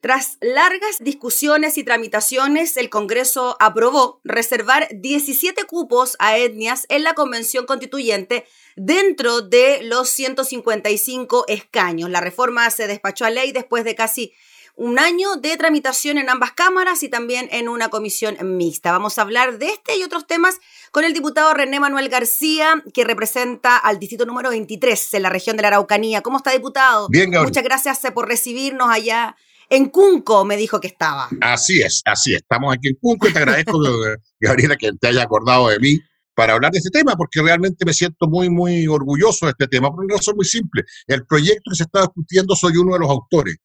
[0.00, 7.12] Tras largas discusiones y tramitaciones, el Congreso aprobó reservar 17 cupos a etnias en la
[7.12, 12.08] Convención Constituyente dentro de los 155 escaños.
[12.08, 14.32] La reforma se despachó a ley después de casi
[14.74, 18.92] un año de tramitación en ambas cámaras y también en una comisión mixta.
[18.92, 20.60] Vamos a hablar de este y otros temas
[20.92, 25.58] con el diputado René Manuel García, que representa al distrito número 23 en la región
[25.58, 26.22] de la Araucanía.
[26.22, 27.08] ¿Cómo está, diputado?
[27.10, 27.50] Bien, Gabriel.
[27.50, 29.36] Muchas gracias por recibirnos allá
[29.70, 31.28] en Cunco, me dijo que estaba.
[31.40, 32.38] Así es, así es.
[32.38, 33.80] Estamos aquí en Cunco y te agradezco,
[34.40, 35.98] Gabriela, que te haya acordado de mí
[36.34, 39.90] para hablar de este tema, porque realmente me siento muy, muy orgulloso de este tema,
[39.90, 40.84] por una razón muy simple.
[41.06, 43.56] El proyecto que se está discutiendo soy uno de los autores.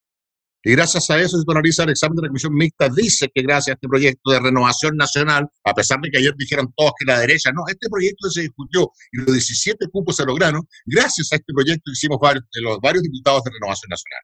[0.64, 3.44] Y gracias a eso, si tú analizas el examen de la Comisión Mixta, dice que
[3.44, 7.06] gracias a este proyecto de renovación nacional, a pesar de que ayer dijeron todos que
[7.06, 11.36] la derecha, no, este proyecto se discutió y los 17 cupos se lograron, gracias a
[11.36, 14.22] este proyecto hicimos varios, los varios diputados de renovación nacional.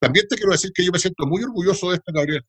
[0.00, 2.44] También te quiero decir que yo me siento muy orgulloso de esto, Gabriel.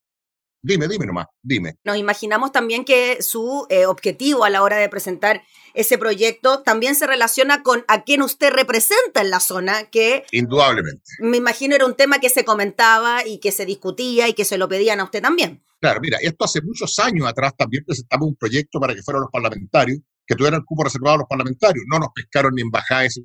[0.61, 1.75] Dime, dime nomás, dime.
[1.85, 5.41] Nos imaginamos también que su eh, objetivo a la hora de presentar
[5.73, 10.25] ese proyecto también se relaciona con a quién usted representa en la zona, que...
[10.31, 11.01] Indudablemente.
[11.19, 14.57] Me imagino era un tema que se comentaba y que se discutía y que se
[14.57, 15.63] lo pedían a usted también.
[15.79, 19.31] Claro, mira, esto hace muchos años atrás también presentamos un proyecto para que fueran los
[19.31, 21.85] parlamentarios, que tuvieran el cupo reservado a los parlamentarios.
[21.87, 22.71] No nos pescaron ni en
[23.05, 23.21] ese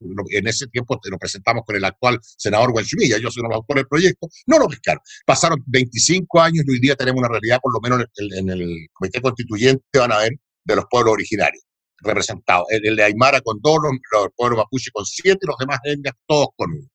[0.00, 3.56] en ese tiempo lo presentamos con el actual senador Guanchumilla, yo soy uno de los
[3.56, 5.02] autores del proyecto, no lo pescaron.
[5.24, 9.20] Pasaron 25 años y hoy día tenemos una realidad, por lo menos en el, Comité
[9.20, 10.32] Constituyente van a ver,
[10.64, 11.62] de los pueblos originarios
[11.98, 12.66] representados.
[12.70, 16.48] El, de Aymara con dos, los, pueblos mapuche con siete y los demás etnias todos
[16.56, 16.88] con uno.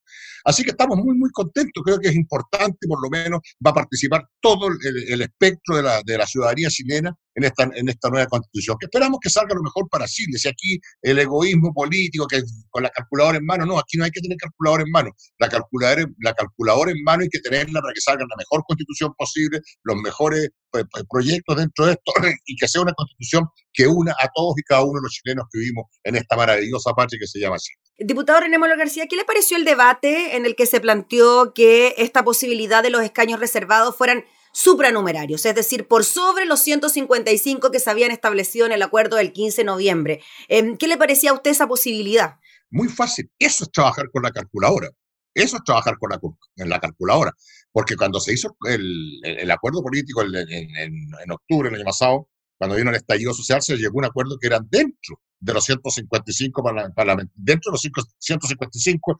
[0.43, 1.83] Así que estamos muy, muy contentos.
[1.83, 6.01] Creo que es importante, por lo menos, va a participar todo el, espectro de la,
[6.05, 9.63] de la, ciudadanía chilena en esta, en esta nueva constitución, que esperamos que salga lo
[9.63, 10.37] mejor para Chile.
[10.37, 14.11] Si aquí el egoísmo político, que con la calculadora en mano, no, aquí no hay
[14.11, 15.11] que tener calculadora en mano.
[15.39, 19.13] La calculadora, la calculadora en mano hay que tenerla para que salga la mejor constitución
[19.17, 22.11] posible, los mejores pues, pues, proyectos dentro de esto
[22.45, 25.45] y que sea una constitución que una a todos y cada uno de los chilenos
[25.51, 27.88] que vivimos en esta maravillosa patria que se llama Chile.
[28.01, 31.95] Diputado René Molo García, ¿qué le pareció el debate en el que se planteó que
[31.97, 34.23] esta posibilidad de los escaños reservados fueran
[34.53, 39.33] supranumerarios, es decir, por sobre los 155 que se habían establecido en el acuerdo del
[39.33, 40.23] 15 de noviembre?
[40.47, 42.37] Em, ¿Qué le parecía a usted esa posibilidad?
[42.69, 44.89] Muy fácil, eso es trabajar con la calculadora.
[45.33, 46.09] Eso es trabajar con
[46.55, 47.33] la, calculadora.
[47.71, 52.77] Porque cuando se hizo el, acuerdo político en, en, en, octubre, el año pasado, cuando
[52.77, 56.63] vino el estallido social, se llegó a un acuerdo que eran dentro de los 155
[56.63, 57.29] parlamentarios.
[57.35, 59.19] Dentro de los 155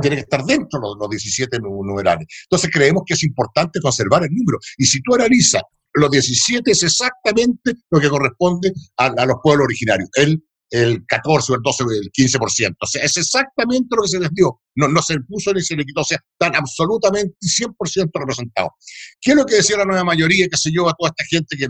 [0.00, 2.26] tiene que estar dentro de los, 17 numerales.
[2.44, 4.58] Entonces creemos que es importante conservar el número.
[4.78, 5.62] Y si tú analizas,
[5.94, 10.08] los 17 es exactamente lo que corresponde a, a los pueblos originarios.
[10.14, 10.42] El
[10.74, 12.76] el 14 o el 12 o el 15%.
[12.80, 14.60] O sea, es exactamente lo que se les dio.
[14.74, 16.00] No, no se puso ni se le quitó.
[16.00, 18.72] O sea, están absolutamente 100% representados.
[19.20, 21.56] ¿Qué es lo que decía la nueva mayoría, que se lleva a toda esta gente
[21.56, 21.68] que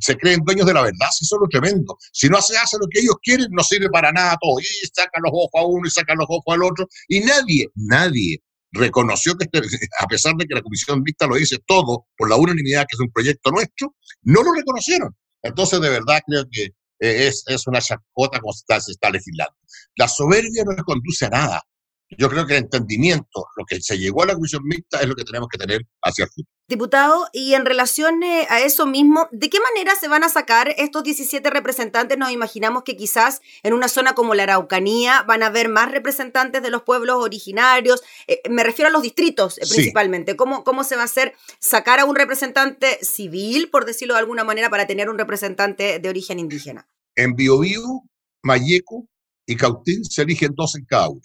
[0.00, 1.06] se creen dueños de la verdad?
[1.12, 1.98] Si son lo tremendo.
[2.12, 4.58] Si no se hace lo que ellos quieren, no sirve para nada todo.
[4.58, 6.88] Y sacan los ojos a uno y sacan los ojos al otro.
[7.08, 9.60] Y nadie, nadie reconoció que, este,
[10.00, 13.00] a pesar de que la Comisión Vista lo dice todo por la unanimidad que es
[13.00, 15.14] un proyecto nuestro, no lo reconocieron.
[15.42, 19.54] Entonces, de verdad, creo que es, es, una chacota como está, se está legislando.
[19.96, 21.62] La soberbia no conduce a nada.
[22.10, 25.16] Yo creo que el entendimiento, lo que se llegó a la comisión mixta, es lo
[25.16, 26.48] que tenemos que tener hacia el futuro.
[26.68, 30.74] Diputado, y en relación eh, a eso mismo, ¿de qué manera se van a sacar
[30.78, 32.18] estos 17 representantes?
[32.18, 36.62] Nos imaginamos que quizás en una zona como la Araucanía van a haber más representantes
[36.62, 38.02] de los pueblos originarios.
[38.26, 40.36] Eh, me refiero a los distritos principalmente.
[40.36, 44.42] ¿Cómo, ¿Cómo se va a hacer sacar a un representante civil, por decirlo de alguna
[44.42, 46.88] manera, para tener un representante de origen indígena?
[47.14, 48.02] En Biobío,
[48.42, 49.08] Mayeco
[49.46, 51.22] y Cautín se eligen dos en cada uno.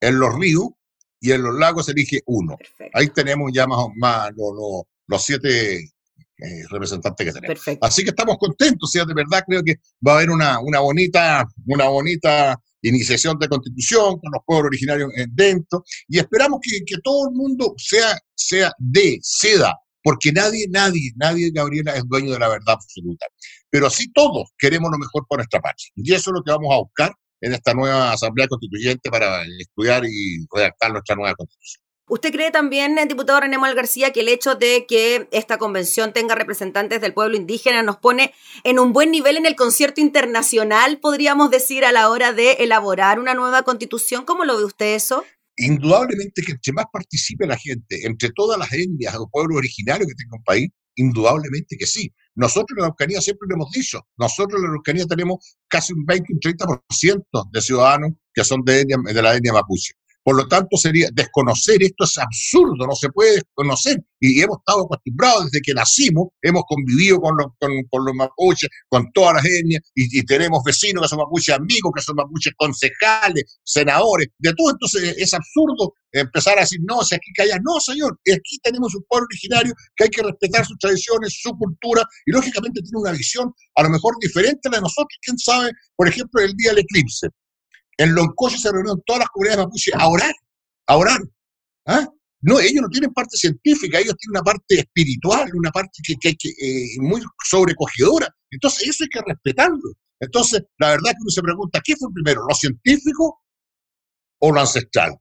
[0.00, 0.68] En los ríos
[1.20, 2.56] y en los lagos se elige uno.
[2.92, 7.62] Ahí tenemos ya más, más los, los, siete eh, representantes que tenemos.
[7.80, 9.76] Así que estamos contentos, de verdad creo que
[10.06, 15.10] va a haber una, una, bonita, una bonita iniciación de constitución con los pueblos originarios
[15.30, 21.10] dentro y esperamos que, que todo el mundo sea, sea de seda, porque nadie, nadie,
[21.16, 23.26] nadie, Gabriela, es dueño de la verdad absoluta.
[23.70, 25.84] Pero sí todos queremos lo mejor por nuestra parte.
[25.96, 30.04] Y eso es lo que vamos a buscar en esta nueva Asamblea Constituyente para estudiar
[30.04, 31.82] y redactar nuestra nueva Constitución.
[32.08, 36.36] ¿Usted cree también, diputado René Mal García, que el hecho de que esta convención tenga
[36.36, 41.50] representantes del pueblo indígena nos pone en un buen nivel en el concierto internacional, podríamos
[41.50, 44.24] decir, a la hora de elaborar una nueva constitución?
[44.24, 45.24] ¿Cómo lo ve usted eso?
[45.56, 50.14] Indudablemente que entre más participe la gente, entre todas las etnias o pueblos originarios que
[50.14, 52.12] tenga un país, indudablemente que sí.
[52.34, 56.04] Nosotros en la Araucanía siempre lo hemos dicho, nosotros en la Araucanía tenemos casi un
[56.04, 59.94] 20, un 30% de ciudadanos que son de, de la etnia mapuche.
[60.26, 63.96] Por lo tanto, sería desconocer esto es absurdo, no se puede desconocer.
[64.18, 69.12] Y hemos estado acostumbrados desde que nacimos, hemos convivido con los, con, los mapuches, con
[69.12, 74.26] todas las etnias, y, tenemos vecinos que son mapuches amigos, que son mapuches concejales, senadores,
[74.40, 74.72] de todo.
[74.72, 79.04] Entonces es absurdo empezar a decir, no, si aquí que no, señor, aquí tenemos un
[79.08, 83.54] pueblo originario que hay que respetar sus tradiciones, su cultura, y lógicamente tiene una visión
[83.76, 85.16] a lo mejor diferente a la de nosotros.
[85.22, 87.28] ¿Quién sabe, por ejemplo, el día del eclipse?
[87.98, 90.34] En Loncoche se reunieron todas las comunidades mapuche a orar,
[90.86, 91.20] a orar.
[91.86, 92.06] ¿Ah?
[92.42, 96.36] No, ellos no tienen parte científica, ellos tienen una parte espiritual, una parte que, que,
[96.36, 98.28] que eh, muy sobrecogedora.
[98.50, 99.92] Entonces, eso hay que respetarlo.
[100.20, 103.42] Entonces, la verdad que uno se pregunta, ¿qué fue primero, lo científico
[104.40, 105.16] o lo ancestral?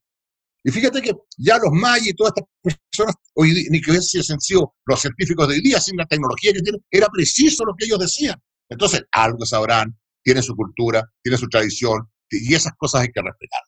[0.63, 2.49] Y fíjate que ya los mayas y todas estas
[2.91, 6.61] personas, hoy ni que hubiesen sido los científicos de hoy día, sin la tecnología que
[6.61, 8.41] tienen, era preciso lo que ellos decían.
[8.69, 12.09] Entonces, algo sabrán, tiene su cultura, tiene su tradición,
[12.41, 13.61] y esas cosas hay que respetar.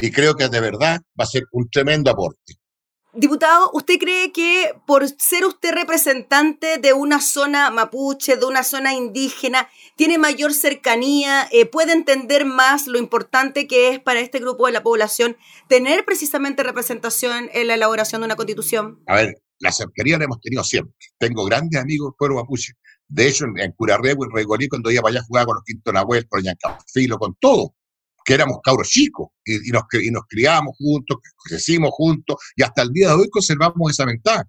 [0.00, 2.54] Y creo que de verdad va a ser un tremendo aporte.
[3.14, 8.94] Diputado, ¿usted cree que por ser usted representante de una zona mapuche, de una zona
[8.94, 14.66] indígena, tiene mayor cercanía, eh, puede entender más lo importante que es para este grupo
[14.66, 15.36] de la población
[15.68, 19.02] tener precisamente representación en la elaboración de una constitución?
[19.06, 20.94] A ver, la cercanía la hemos tenido siempre.
[21.18, 22.74] Tengo grandes amigos del pueblo mapuche.
[23.08, 26.28] De hecho, en, Curarrego, en Regolí, cuando iba para allá jugaba con los Quinto Nahuel,
[26.28, 27.74] con Yancafilo, con todo
[28.28, 32.92] que éramos cabros chicos y, nos, y nos criamos juntos, crecimos juntos y hasta el
[32.92, 34.44] día de hoy conservamos esa ventaja.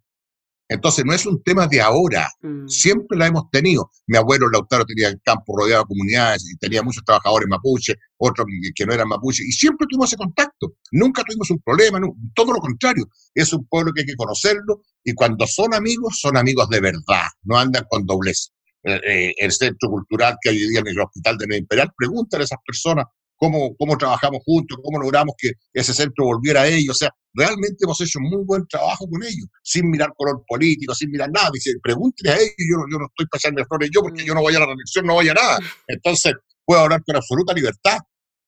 [0.67, 2.67] Entonces no es un tema de ahora, mm.
[2.67, 3.89] siempre la hemos tenido.
[4.05, 8.47] Mi abuelo Lautaro tenía el campo rodeado de comunidades y tenía muchos trabajadores mapuche, otros
[8.75, 10.73] que no eran mapuche, y siempre tuvimos ese contacto.
[10.91, 12.01] Nunca tuvimos un problema,
[12.35, 13.07] todo lo contrario.
[13.33, 17.27] Es un pueblo que hay que conocerlo y cuando son amigos, son amigos de verdad,
[17.43, 18.51] no andan con doblez.
[18.83, 21.91] Eh, eh, el centro cultural que hay hoy día en el Hospital de Nueva Imperial,
[21.97, 23.05] pregúntale a esas personas
[23.39, 26.95] cómo, cómo trabajamos juntos, cómo logramos que ese centro volviera a ellos.
[26.95, 30.93] O sea, realmente hemos hecho un muy buen trabajo con ellos, sin mirar color político,
[30.93, 31.49] sin mirar nada.
[31.51, 34.55] Dice, pregúntele a ellos, yo, yo no estoy pasando flores yo, porque yo no voy
[34.55, 35.57] a la reelección, no voy a nada.
[35.87, 36.33] Entonces,
[36.65, 37.97] puedo hablar con absoluta libertad.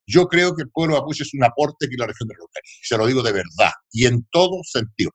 [0.06, 2.98] Yo creo que el pueblo mapuche es un aporte que la región de la Se
[2.98, 5.12] lo digo de verdad y en todo sentido.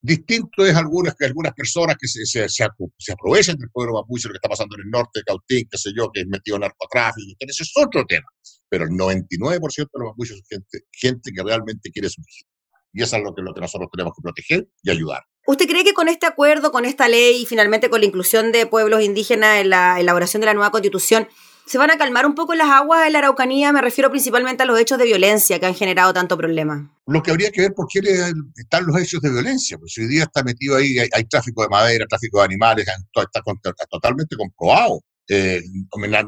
[0.00, 4.32] Distinto es algunas, que algunas personas que se, se, se, aprovechan del pueblo mapuche, lo
[4.32, 7.34] que está pasando en el norte Cautín, qué sé yo, que es metido en narcotráfico,
[7.40, 8.26] ese es otro tema.
[8.68, 12.46] Pero el 99% de los mapuches son gente, gente que realmente quiere surgir.
[12.92, 15.22] Y eso es lo que, lo que nosotros tenemos que proteger y ayudar.
[15.46, 18.66] ¿Usted cree que con este acuerdo, con esta ley y finalmente con la inclusión de
[18.66, 21.26] pueblos indígenas en la elaboración de la nueva constitución,
[21.68, 24.66] se van a calmar un poco las aguas de la Araucanía, me refiero principalmente a
[24.66, 26.90] los hechos de violencia que han generado tanto problema.
[27.06, 28.00] Lo que habría que ver por qué
[28.56, 32.06] están los hechos de violencia, pues hoy día está metido ahí, hay, tráfico de madera,
[32.08, 33.42] tráfico de animales, está,
[33.90, 35.00] totalmente comprobado.
[35.28, 35.62] Eh,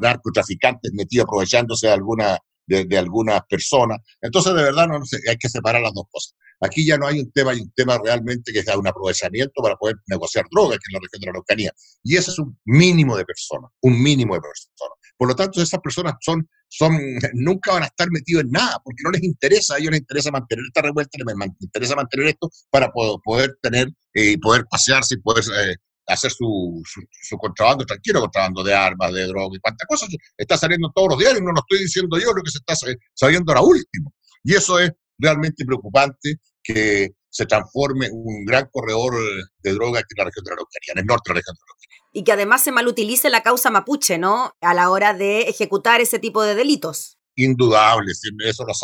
[0.01, 2.39] narcotraficantes metidos aprovechándose de alguna
[2.71, 3.99] de, algunas personas.
[4.21, 6.35] Entonces, de verdad, no, hay que separar las dos cosas.
[6.61, 9.77] Aquí ya no hay un tema, hay un tema realmente que es un aprovechamiento para
[9.77, 11.73] poder negociar drogas, que es la región de la Araucanía.
[12.05, 14.99] Y ese es un mínimo de personas, un mínimo de personas.
[15.17, 16.99] Por lo tanto, esas personas son, son,
[17.35, 20.31] nunca van a estar metidos en nada, porque no les interesa, a ellos les interesa
[20.31, 25.19] mantener esta revuelta, les interesa mantener esto para poder, tener y eh, poder pasearse y
[25.19, 25.77] poder eh,
[26.11, 30.09] hacer su, su, contrabando tranquilo, contrabando de armas, de drogas y cuántas cosas.
[30.37, 32.75] Está saliendo todos los diarios, no lo estoy diciendo yo, lo que se está
[33.15, 34.13] sabiendo ahora último.
[34.43, 39.15] Y eso es realmente preocupante que se transforme un gran corredor
[39.59, 41.61] de drogas en la región de la Araucanía, en el norte de la región de
[41.61, 41.81] la Araucanía
[42.13, 44.57] y que además se malutilice la causa mapuche, ¿no?
[44.61, 47.19] A la hora de ejecutar ese tipo de delitos.
[47.37, 48.13] Indudable,
[48.45, 48.75] eso lo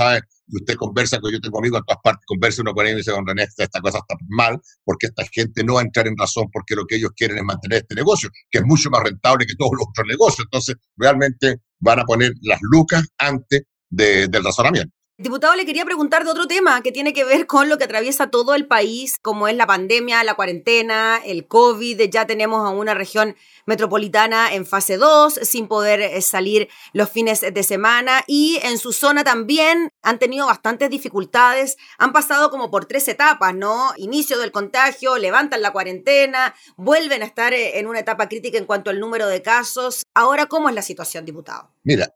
[0.46, 0.60] sabe.
[0.60, 3.10] Usted conversa, con yo tengo amigos en todas partes, conversa uno con ellos y dice,
[3.12, 6.46] don René, esta cosa está mal, porque esta gente no va a entrar en razón,
[6.52, 9.54] porque lo que ellos quieren es mantener este negocio, que es mucho más rentable que
[9.56, 10.46] todos los otros negocios.
[10.46, 14.95] Entonces, realmente van a poner las lucas antes del razonamiento.
[15.18, 18.26] Diputado, le quería preguntar de otro tema que tiene que ver con lo que atraviesa
[18.26, 22.02] todo el país, como es la pandemia, la cuarentena, el COVID.
[22.10, 27.40] Ya tenemos a una región metropolitana en fase 2, sin poder eh, salir los fines
[27.40, 32.84] de semana y en su zona también han tenido bastantes dificultades, han pasado como por
[32.84, 33.92] tres etapas, ¿no?
[33.96, 38.66] Inicio del contagio, levantan la cuarentena, vuelven a estar eh, en una etapa crítica en
[38.66, 40.02] cuanto al número de casos.
[40.12, 41.70] Ahora, ¿cómo es la situación, diputado?
[41.86, 42.12] Mira,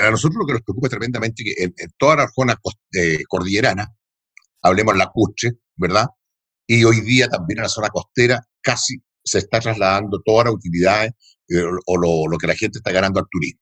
[0.00, 2.58] a nosotros lo que nos preocupa tremendamente es que en, toda la zona
[2.92, 3.88] eh, cordillerana,
[4.62, 6.06] hablemos la Cuche, ¿verdad?
[6.66, 11.12] Y hoy día también en la zona costera casi se está trasladando todas las utilidades
[11.48, 13.60] eh, o lo, que la gente está ganando al turismo.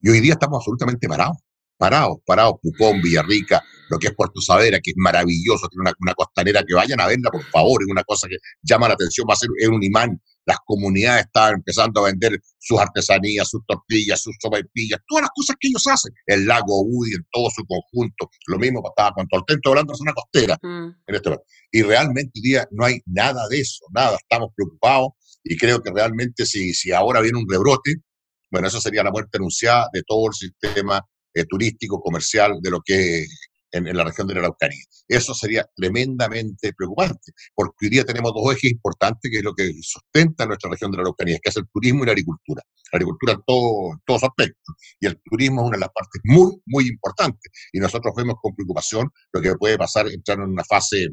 [0.00, 1.38] Y hoy día estamos absolutamente parados,
[1.78, 6.62] parados, parados, Pucón, Villarrica, lo que es Puerto Savera, que es maravilloso, tiene una, costanera
[6.66, 9.36] que vayan a verla, por favor, es una cosa que llama la atención, va a
[9.36, 14.34] ser es un imán las comunidades estaban empezando a vender sus artesanías, sus tortillas, sus
[14.40, 16.12] sopaipillas, todas las cosas que ellos hacen.
[16.26, 20.12] El lago Udi en todo su conjunto, lo mismo pasaba con Toltento hablando de zona
[20.12, 20.58] costera.
[20.62, 20.88] Mm.
[21.06, 21.36] En este
[21.72, 25.12] y realmente hoy día no hay nada de eso, nada, estamos preocupados
[25.44, 27.96] y creo que realmente si, si ahora viene un rebrote,
[28.50, 31.00] bueno, eso sería la muerte anunciada de todo el sistema
[31.34, 33.24] eh, turístico, comercial, de lo que
[33.72, 34.84] en, la región de la Araucanía.
[35.08, 39.72] Eso sería tremendamente preocupante, porque hoy día tenemos dos ejes importantes que es lo que
[39.82, 42.62] sustenta nuestra región de la Araucanía, que es el turismo y la agricultura.
[42.92, 46.52] La agricultura en, todo, todos aspectos, y el turismo es una de las partes muy,
[46.66, 47.50] muy importantes.
[47.72, 51.08] Y nosotros vemos con preocupación lo que puede pasar, entrar en una fase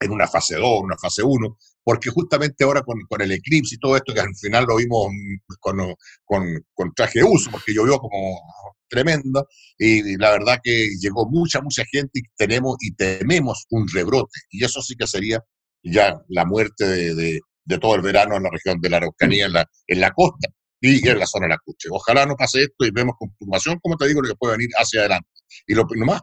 [0.00, 1.58] en una fase 2, una fase 1,
[1.88, 5.06] porque justamente ahora con, con, el eclipse y todo esto, que al final lo vimos
[5.58, 5.78] con,
[6.22, 8.38] con, traje de uso, porque llovió como
[8.90, 9.42] tremenda,
[9.78, 14.62] y, la verdad que llegó mucha, mucha gente y tenemos y tememos un rebrote, y
[14.62, 15.42] eso sí que sería
[15.82, 17.40] ya la muerte de,
[17.80, 20.50] todo el verano en la región de la Araucanía, en la, en la costa
[20.82, 21.88] y en la zona de la Cuche.
[21.90, 24.68] Ojalá no pase esto y vemos con preocupación, como te digo, lo que puede venir
[24.78, 25.30] hacia adelante.
[25.66, 26.20] Y lo más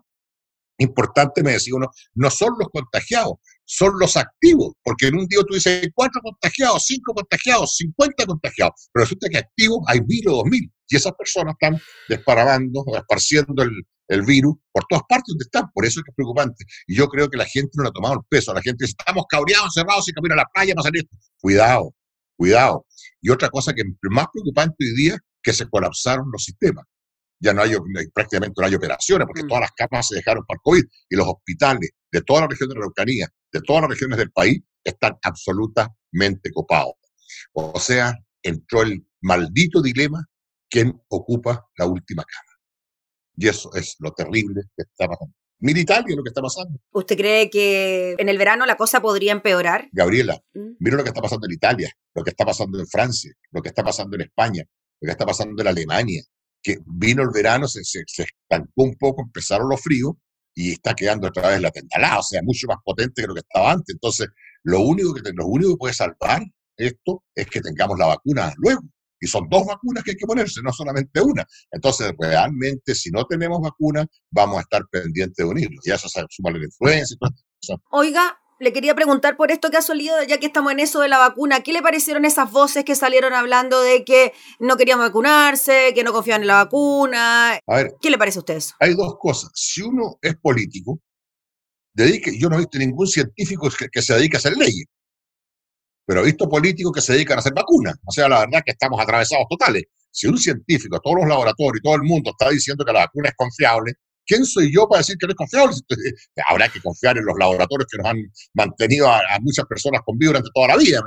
[0.77, 5.39] importante, me decía uno, no son los contagiados, son los activos, porque en un día
[5.47, 10.37] tú dices cuatro contagiados, cinco contagiados, cincuenta contagiados, pero resulta que activos hay mil o
[10.37, 13.71] dos mil, y esas personas están desparabando, esparciendo el,
[14.07, 16.63] el virus por todas partes donde están, por eso es que es preocupante.
[16.87, 19.25] Y yo creo que la gente no ha tomado el peso, la gente dice, estamos
[19.27, 21.07] cabreados, cerrados, y camino a la playa para salir.
[21.41, 21.95] Cuidado,
[22.37, 22.85] cuidado.
[23.21, 26.85] Y otra cosa que más preocupante hoy día, que se colapsaron los sistemas
[27.39, 27.75] ya no hay,
[28.13, 29.47] prácticamente no hay operaciones, porque mm.
[29.47, 32.69] todas las camas se dejaron para el COVID y los hospitales de toda la región
[32.69, 36.93] de la Araucanía, de todas las regiones del país, están absolutamente copados.
[37.53, 38.13] O sea,
[38.43, 40.25] entró el maldito dilema,
[40.69, 42.51] ¿quién ocupa la última cama?
[43.37, 45.33] Y eso es lo terrible que está pasando.
[45.59, 46.79] Mira Italia lo que está pasando.
[46.91, 49.89] ¿Usted cree que en el verano la cosa podría empeorar?
[49.91, 50.75] Gabriela, mm.
[50.79, 53.69] mira lo que está pasando en Italia, lo que está pasando en Francia, lo que
[53.69, 54.63] está pasando en España,
[55.01, 56.23] lo que está pasando en Alemania,
[56.65, 60.13] que vino el verano, se, se, estancó un poco, empezaron los fríos
[60.55, 63.41] y está quedando otra vez la tentalada, o sea, mucho más potente que lo que
[63.41, 63.93] estaba antes.
[63.93, 64.29] Entonces,
[64.63, 66.41] lo único que, lo único que puede salvar
[66.75, 68.81] esto es que tengamos la vacuna luego.
[69.21, 71.45] Y son dos vacunas que hay que ponerse, no solamente una.
[71.69, 75.85] Entonces, realmente, si no tenemos vacuna, vamos a estar pendientes de unirnos.
[75.85, 77.31] Y eso se suma la influencia y todo
[77.61, 77.81] eso.
[77.91, 81.09] Oiga, le quería preguntar por esto que ha salido, ya que estamos en eso de
[81.09, 85.93] la vacuna, ¿qué le parecieron esas voces que salieron hablando de que no querían vacunarse,
[85.93, 87.59] que no confían en la vacuna?
[87.67, 88.75] A ver, ¿Qué le parece a usted eso?
[88.79, 89.51] Hay dos cosas.
[89.53, 90.99] Si uno es político,
[91.93, 94.85] dedique, yo no he visto ningún científico que, se dedique a hacer leyes,
[96.05, 97.95] pero he visto políticos que se dedican a hacer vacunas.
[98.05, 99.83] O sea, la verdad que estamos atravesados totales.
[100.11, 103.35] Si un científico, todos los laboratorios, todo el mundo está diciendo que la vacuna es
[103.35, 105.75] confiable, ¿Quién soy yo para decir que no es confiable?
[106.49, 108.17] Habrá que confiar en los laboratorios que nos han
[108.53, 111.01] mantenido a, muchas personas con vida durante toda la vida,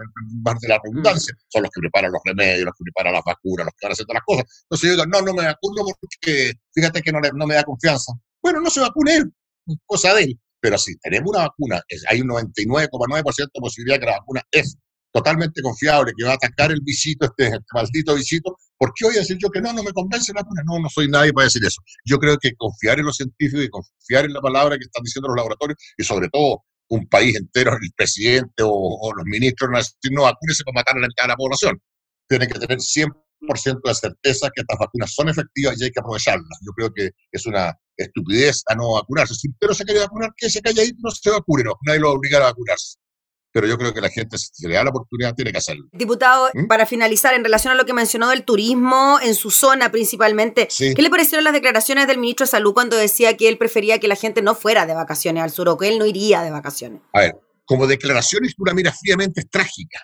[0.44, 1.34] más de la redundancia.
[1.34, 1.42] Mm.
[1.48, 4.14] Son los que preparan los remedios, los que preparan las vacunas, los que van haciendo
[4.14, 4.44] las cosas.
[4.62, 8.12] Entonces yo digo, no, no me vacuno porque fíjate que no, no me da confianza.
[8.42, 9.32] Bueno, no se vacune él,
[9.87, 10.40] cosa de él.
[10.60, 14.76] Pero si tenemos una vacuna, hay un 99,9% de posibilidad de que la vacuna es
[15.12, 19.21] totalmente confiable, que va a atacar el visito, este, maldito visito, ¿por qué voy a
[19.21, 20.62] decir yo que no, no me convence la vacuna?
[20.67, 21.81] No, no soy nadie para decir eso.
[22.05, 25.29] Yo creo que confiar en los científicos y confiar en la palabra que están diciendo
[25.29, 29.79] los laboratorios y sobre todo un país entero, el presidente o, los ministros, no,
[30.12, 31.81] no vacúnese para matar a la, a la población.
[32.29, 36.59] Tienen que tener 100% de certeza que estas vacunas son efectivas y hay que aprovecharlas.
[36.65, 39.35] Yo creo que es una estupidez a no vacunarse.
[39.35, 42.12] Si pero se quiere vacunar, que se calle ahí, no se vacune, no, nadie lo
[42.12, 42.98] obliga a vacunarse
[43.52, 45.87] pero yo creo que la gente, si le da la oportunidad, tiene que hacerlo.
[45.93, 46.67] Diputado, ¿Mm?
[46.67, 51.00] para finalizar, en relación a lo que mencionó del turismo en su zona principalmente, ¿qué
[51.00, 54.17] le parecieron las declaraciones del ministro de Salud cuando decía que él prefería que la
[54.17, 57.00] gente no fuera de vacaciones al sur o que él no iría de vacaciones?
[57.12, 60.00] A ver, como declaraciones, tú la miras fríamente, es trágica.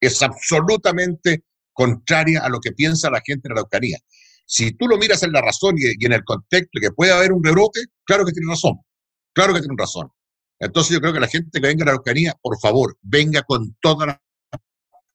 [0.00, 3.98] Es absolutamente contraria a lo que piensa la gente en la Araucanía.
[4.44, 7.32] Si tú lo miras en la razón y, y en el contexto que puede haber
[7.32, 8.76] un rebrote, claro que tiene razón.
[9.32, 10.10] Claro que tiene razón.
[10.58, 13.76] Entonces yo creo que la gente que venga a la Araucanía, por favor, venga con
[13.80, 14.18] todas las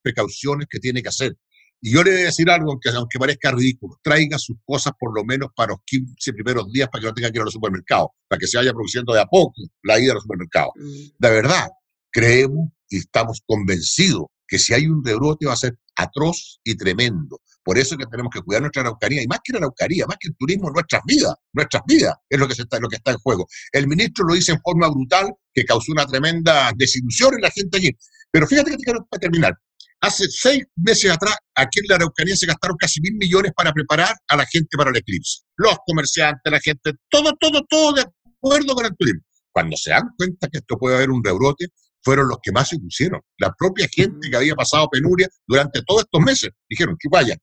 [0.02, 1.38] precauciones que tiene que hacer.
[1.84, 5.16] Y yo le voy a decir algo, aunque, aunque parezca ridículo, traiga sus cosas por
[5.16, 7.54] lo menos para los 15 primeros días para que no tenga que ir a los
[7.54, 10.74] supermercados, para que se vaya produciendo de a poco la ida a los supermercados.
[10.76, 11.18] Mm.
[11.18, 11.70] De verdad,
[12.12, 17.40] creemos y estamos convencidos que si hay un rebrote va a ser atroz y tremendo.
[17.64, 20.18] Por eso es que tenemos que cuidar nuestra Araucanía, y más que la Araucanía, más
[20.20, 23.18] que el turismo, nuestras vidas, nuestras vidas es lo que, está, lo que está en
[23.20, 23.48] juego.
[23.72, 27.78] El ministro lo dice en forma brutal, que causó una tremenda desilusión en la gente
[27.78, 27.92] allí.
[28.30, 29.54] Pero fíjate que te quiero terminar.
[30.02, 34.14] Hace seis meses atrás, aquí en la Araucanía se gastaron casi mil millones para preparar
[34.28, 35.44] a la gente para el eclipse.
[35.56, 38.04] Los comerciantes, la gente, todo, todo, todo de
[38.38, 39.22] acuerdo con el turismo.
[39.54, 41.68] Cuando se dan cuenta que esto puede haber un rebrote,
[42.04, 43.22] fueron los que más se pusieron.
[43.38, 46.52] La propia gente que había pasado penuria durante todos estos meses.
[46.70, 47.36] Dijeron, chupaya,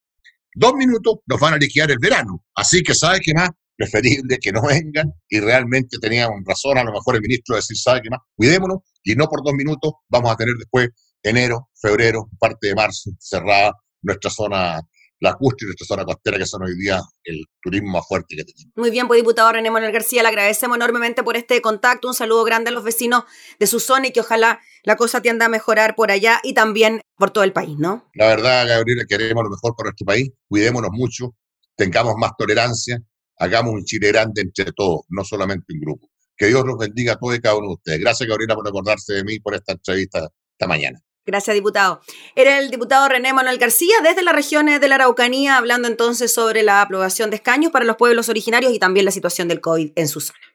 [0.55, 2.45] dos minutos nos van a liquidar el verano.
[2.55, 3.51] Así que, ¿sabe qué más?
[3.77, 7.77] Preferible que no vengan y realmente tenían razón a lo mejor el ministro de decir,
[7.77, 8.21] ¿sabe qué más?
[8.35, 10.89] Cuidémonos y no por dos minutos vamos a tener después
[11.23, 13.73] enero, febrero, parte de marzo cerrada
[14.03, 14.81] nuestra zona
[15.21, 18.73] la y nuestra zona costera, que son hoy día el turismo más fuerte que tenemos.
[18.77, 22.45] Muy bien, pues diputado René Manuel García, le agradecemos enormemente por este contacto, un saludo
[22.45, 23.25] grande a los vecinos
[23.59, 27.01] de su zona y que ojalá la cosa tienda a mejorar por allá y también
[27.17, 28.09] por todo el país, ¿no?
[28.15, 31.35] La verdad, Gabriela, queremos lo mejor para nuestro país, cuidémonos mucho,
[31.75, 33.03] tengamos más tolerancia,
[33.39, 36.09] hagamos un Chile grande entre todos, no solamente un grupo.
[36.37, 37.99] Que Dios los bendiga a todos y cada uno de ustedes.
[37.99, 41.01] Gracias, Gabriela, por acordarse de mí por esta entrevista esta mañana.
[41.29, 42.01] Gracias, diputado.
[42.35, 46.63] Era el diputado René Manuel García desde las regiones de la Araucanía, hablando entonces sobre
[46.63, 50.09] la aprobación de escaños para los pueblos originarios y también la situación del COVID en
[50.09, 50.48] su zona.